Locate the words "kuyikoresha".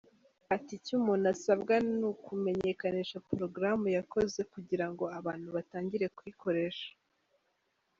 6.15-6.89